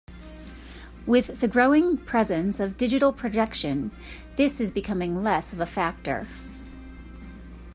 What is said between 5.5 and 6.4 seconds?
of a factor.